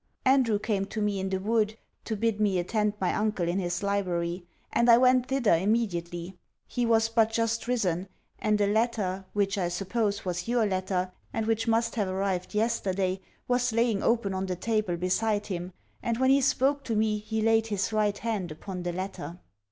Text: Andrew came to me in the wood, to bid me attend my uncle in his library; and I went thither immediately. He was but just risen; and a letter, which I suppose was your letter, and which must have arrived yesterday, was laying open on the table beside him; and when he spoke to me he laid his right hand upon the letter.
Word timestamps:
Andrew 0.25 0.57
came 0.57 0.85
to 0.85 0.99
me 0.99 1.19
in 1.19 1.29
the 1.29 1.39
wood, 1.39 1.77
to 2.05 2.15
bid 2.15 2.41
me 2.41 2.57
attend 2.57 2.95
my 2.99 3.13
uncle 3.13 3.47
in 3.47 3.59
his 3.59 3.83
library; 3.83 4.47
and 4.73 4.89
I 4.89 4.97
went 4.97 5.27
thither 5.27 5.53
immediately. 5.55 6.39
He 6.65 6.87
was 6.87 7.07
but 7.07 7.29
just 7.31 7.67
risen; 7.67 8.07
and 8.39 8.59
a 8.59 8.65
letter, 8.65 9.25
which 9.33 9.59
I 9.59 9.67
suppose 9.67 10.25
was 10.25 10.47
your 10.47 10.65
letter, 10.65 11.11
and 11.31 11.45
which 11.45 11.67
must 11.67 11.93
have 11.97 12.07
arrived 12.07 12.55
yesterday, 12.55 13.21
was 13.47 13.73
laying 13.73 14.01
open 14.01 14.33
on 14.33 14.47
the 14.47 14.55
table 14.55 14.97
beside 14.97 15.45
him; 15.45 15.71
and 16.01 16.17
when 16.17 16.31
he 16.31 16.41
spoke 16.41 16.83
to 16.85 16.95
me 16.95 17.19
he 17.19 17.39
laid 17.39 17.67
his 17.67 17.93
right 17.93 18.17
hand 18.17 18.51
upon 18.51 18.81
the 18.81 18.93
letter. 18.93 19.37